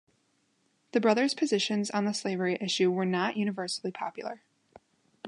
The 0.93 0.99
brothers' 0.99 1.35
positions 1.35 1.91
on 1.91 2.05
the 2.05 2.11
slavery 2.13 2.57
issue 2.59 2.89
were 2.89 3.05
not 3.05 3.37
universally 3.37 3.91
popular. 3.91 4.41